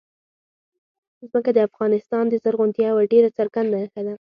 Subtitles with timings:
[1.29, 4.13] ځمکه د افغانستان د زرغونتیا یوه ډېره څرګنده نښه ده.